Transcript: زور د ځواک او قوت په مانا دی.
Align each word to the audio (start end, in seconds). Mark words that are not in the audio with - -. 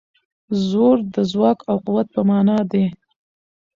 زور 0.69 0.97
د 1.13 1.15
ځواک 1.31 1.59
او 1.69 1.77
قوت 1.85 2.07
په 2.15 2.21
مانا 2.29 2.59
دی. 2.71 2.85